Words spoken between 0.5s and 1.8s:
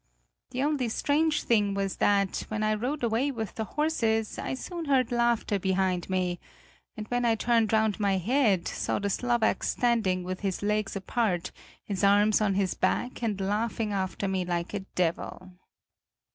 only strange thing